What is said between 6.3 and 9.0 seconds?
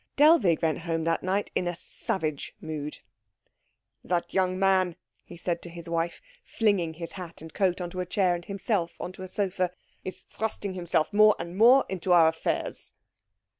flinging his hat and coat on to a chair and himself